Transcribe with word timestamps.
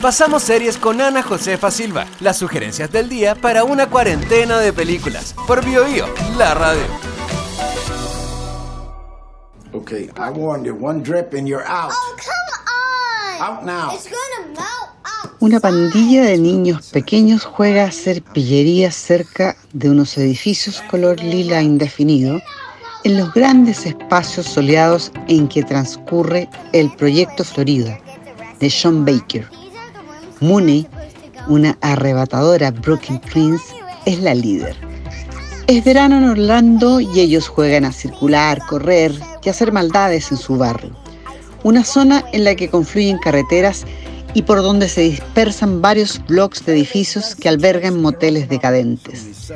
Pasamos 0.00 0.42
series 0.42 0.76
con 0.76 1.00
Ana 1.00 1.22
Josefa 1.22 1.70
Silva, 1.70 2.06
las 2.20 2.36
sugerencias 2.36 2.90
del 2.90 3.08
día 3.08 3.34
para 3.34 3.64
una 3.64 3.88
cuarentena 3.88 4.58
de 4.58 4.72
películas. 4.72 5.34
Por 5.46 5.64
BioBio, 5.64 6.06
la 6.36 6.54
radio. 6.54 6.82
Okay, 9.72 10.10
I 10.16 10.30
warned 10.30 10.66
you. 10.66 10.74
One 10.74 11.02
drip 11.02 11.32
and 11.34 11.46
you're 11.46 11.64
out. 11.66 11.92
Oh, 11.92 12.16
come 12.16 13.40
on! 13.40 13.56
Out 13.56 13.64
now. 13.64 13.94
It's 13.94 14.04
gonna 14.04 14.48
melt 14.48 14.90
out. 15.04 15.32
Una 15.40 15.60
pandilla 15.60 16.24
de 16.24 16.36
niños 16.36 16.90
pequeños 16.90 17.44
juega 17.44 17.84
a 17.84 17.88
hacer 17.88 18.22
pillerías 18.22 18.94
cerca 18.94 19.56
de 19.72 19.88
unos 19.88 20.18
edificios 20.18 20.82
color 20.90 21.20
lila 21.20 21.62
indefinido 21.62 22.40
en 23.04 23.16
los 23.16 23.32
grandes 23.32 23.86
espacios 23.86 24.46
soleados 24.46 25.10
en 25.28 25.48
que 25.48 25.62
transcurre 25.62 26.48
el 26.72 26.90
proyecto 26.96 27.44
Florida 27.44 27.98
de 28.60 28.70
Sean 28.70 29.04
Baker. 29.04 29.61
Mooney, 30.42 30.86
una 31.48 31.78
arrebatadora 31.80 32.70
Brooklyn 32.70 33.20
Prince, 33.20 33.64
es 34.04 34.20
la 34.20 34.34
líder. 34.34 34.76
Es 35.68 35.84
verano 35.84 36.18
en 36.18 36.24
Orlando 36.24 37.00
y 37.00 37.20
ellos 37.20 37.48
juegan 37.48 37.84
a 37.84 37.92
circular, 37.92 38.60
correr 38.66 39.12
y 39.42 39.48
hacer 39.48 39.72
maldades 39.72 40.30
en 40.32 40.36
su 40.36 40.56
barrio. 40.58 40.90
Una 41.62 41.84
zona 41.84 42.24
en 42.32 42.44
la 42.44 42.56
que 42.56 42.68
confluyen 42.68 43.18
carreteras 43.18 43.84
y 44.34 44.42
por 44.42 44.62
donde 44.62 44.88
se 44.88 45.02
dispersan 45.02 45.80
varios 45.80 46.20
bloques 46.26 46.66
de 46.66 46.72
edificios 46.72 47.36
que 47.36 47.48
albergan 47.48 48.02
moteles 48.02 48.48
decadentes. 48.48 49.52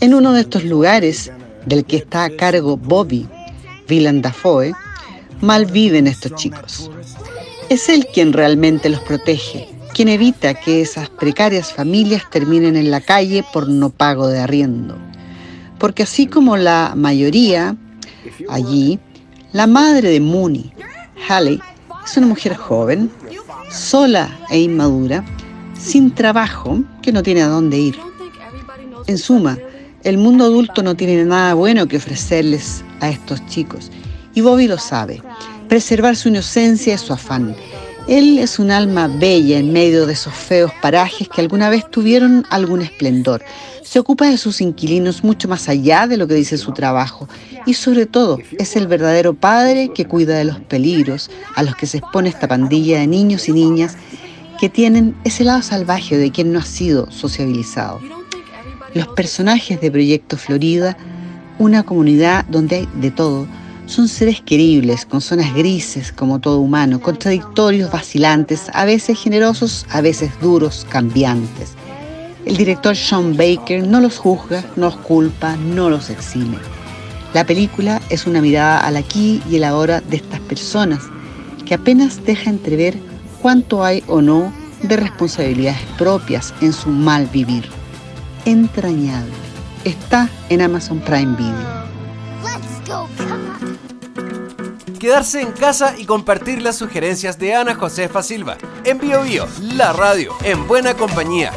En 0.00 0.14
uno 0.14 0.32
de 0.32 0.42
estos 0.42 0.64
lugares, 0.64 1.32
del 1.64 1.84
que 1.84 1.96
está 1.96 2.24
a 2.24 2.30
cargo 2.30 2.76
Bobby 2.76 3.28
Villan 3.88 4.22
Dafoe, 4.22 4.72
mal 5.40 5.66
viven 5.66 6.06
estos 6.06 6.34
chicos. 6.34 6.90
Es 7.68 7.88
él 7.88 8.06
quien 8.12 8.32
realmente 8.32 8.88
los 8.88 9.00
protege, 9.00 9.68
quien 9.96 10.08
evita 10.08 10.52
que 10.52 10.82
esas 10.82 11.08
precarias 11.08 11.72
familias 11.72 12.24
terminen 12.30 12.76
en 12.76 12.90
la 12.90 13.00
calle 13.00 13.42
por 13.50 13.66
no 13.66 13.88
pago 13.88 14.28
de 14.28 14.40
arriendo. 14.40 14.94
Porque 15.78 16.02
así 16.02 16.26
como 16.26 16.58
la 16.58 16.92
mayoría 16.94 17.74
allí, 18.50 19.00
la 19.54 19.66
madre 19.66 20.10
de 20.10 20.20
Mooney, 20.20 20.70
Haley, 21.26 21.58
es 22.04 22.14
una 22.18 22.26
mujer 22.26 22.56
joven, 22.56 23.10
sola 23.70 24.28
e 24.50 24.60
inmadura, 24.60 25.24
sin 25.80 26.14
trabajo, 26.14 26.82
que 27.00 27.10
no 27.10 27.22
tiene 27.22 27.40
a 27.40 27.48
dónde 27.48 27.78
ir. 27.78 27.98
En 29.06 29.16
suma, 29.16 29.56
el 30.04 30.18
mundo 30.18 30.44
adulto 30.44 30.82
no 30.82 30.94
tiene 30.94 31.24
nada 31.24 31.54
bueno 31.54 31.88
que 31.88 31.96
ofrecerles 31.96 32.84
a 33.00 33.08
estos 33.08 33.46
chicos, 33.46 33.90
y 34.34 34.42
Bobby 34.42 34.68
lo 34.68 34.76
sabe. 34.76 35.22
Preservar 35.70 36.16
su 36.16 36.28
inocencia 36.28 36.94
es 36.94 37.00
su 37.00 37.14
afán. 37.14 37.56
Él 38.08 38.38
es 38.38 38.60
un 38.60 38.70
alma 38.70 39.08
bella 39.08 39.58
en 39.58 39.72
medio 39.72 40.06
de 40.06 40.12
esos 40.12 40.32
feos 40.32 40.70
parajes 40.80 41.28
que 41.28 41.40
alguna 41.40 41.68
vez 41.68 41.90
tuvieron 41.90 42.46
algún 42.50 42.80
esplendor. 42.80 43.42
Se 43.82 43.98
ocupa 43.98 44.30
de 44.30 44.38
sus 44.38 44.60
inquilinos 44.60 45.24
mucho 45.24 45.48
más 45.48 45.68
allá 45.68 46.06
de 46.06 46.16
lo 46.16 46.28
que 46.28 46.34
dice 46.34 46.56
su 46.56 46.72
trabajo 46.72 47.28
y 47.66 47.74
sobre 47.74 48.06
todo 48.06 48.38
es 48.60 48.76
el 48.76 48.86
verdadero 48.86 49.34
padre 49.34 49.90
que 49.92 50.04
cuida 50.04 50.38
de 50.38 50.44
los 50.44 50.60
peligros 50.60 51.32
a 51.56 51.64
los 51.64 51.74
que 51.74 51.86
se 51.86 51.98
expone 51.98 52.28
esta 52.28 52.46
pandilla 52.46 53.00
de 53.00 53.08
niños 53.08 53.48
y 53.48 53.52
niñas 53.52 53.96
que 54.60 54.68
tienen 54.68 55.16
ese 55.24 55.42
lado 55.42 55.62
salvaje 55.62 56.16
de 56.16 56.30
quien 56.30 56.52
no 56.52 56.60
ha 56.60 56.64
sido 56.64 57.10
sociabilizado. 57.10 58.00
Los 58.94 59.08
personajes 59.08 59.80
de 59.80 59.90
Proyecto 59.90 60.36
Florida, 60.36 60.96
una 61.58 61.82
comunidad 61.82 62.44
donde 62.44 62.76
hay 62.76 62.88
de 62.94 63.10
todo, 63.10 63.48
son 63.86 64.08
seres 64.08 64.40
queribles, 64.40 65.06
con 65.06 65.20
zonas 65.20 65.54
grises 65.54 66.12
como 66.12 66.40
todo 66.40 66.58
humano, 66.58 67.00
contradictorios, 67.00 67.90
vacilantes, 67.90 68.66
a 68.74 68.84
veces 68.84 69.18
generosos, 69.18 69.86
a 69.90 70.00
veces 70.00 70.30
duros, 70.40 70.86
cambiantes. 70.88 71.74
El 72.44 72.56
director 72.56 72.94
Sean 72.94 73.36
Baker 73.36 73.86
no 73.86 74.00
los 74.00 74.18
juzga, 74.18 74.64
no 74.76 74.86
los 74.86 74.96
culpa, 74.98 75.56
no 75.56 75.88
los 75.88 76.10
exime. 76.10 76.58
La 77.34 77.44
película 77.44 78.00
es 78.10 78.26
una 78.26 78.40
mirada 78.40 78.80
al 78.80 78.96
aquí 78.96 79.42
y 79.50 79.56
el 79.56 79.64
ahora 79.64 80.00
de 80.00 80.16
estas 80.16 80.40
personas, 80.40 81.02
que 81.64 81.74
apenas 81.74 82.24
deja 82.24 82.50
entrever 82.50 82.96
cuánto 83.42 83.84
hay 83.84 84.02
o 84.06 84.20
no 84.20 84.52
de 84.82 84.96
responsabilidades 84.96 85.80
propias 85.98 86.54
en 86.60 86.72
su 86.72 86.90
mal 86.90 87.26
vivir. 87.26 87.68
Entrañable. 88.44 89.32
Está 89.84 90.28
en 90.48 90.62
Amazon 90.62 91.00
Prime 91.00 91.36
Video. 91.36 91.76
Let's. 92.44 93.65
Quedarse 95.06 95.40
en 95.40 95.52
casa 95.52 95.94
y 95.96 96.04
compartir 96.04 96.60
las 96.60 96.78
sugerencias 96.78 97.38
de 97.38 97.54
Ana 97.54 97.76
Josefa 97.76 98.24
Silva. 98.24 98.58
En 98.82 98.98
BioBio, 98.98 99.46
la 99.60 99.92
radio, 99.92 100.34
en 100.42 100.66
buena 100.66 100.94
compañía. 100.94 101.52